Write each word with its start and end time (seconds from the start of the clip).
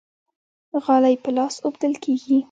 غالۍ 0.83 1.15
په 1.23 1.29
لاس 1.37 1.55
اوبدل 1.65 1.93
کیږي. 2.03 2.37